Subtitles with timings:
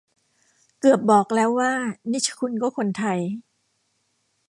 [0.79, 1.71] เกือบบอกแล้วว่า
[2.11, 3.19] นิชคุนก็คนไทย